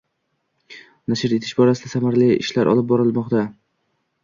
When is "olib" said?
2.75-2.91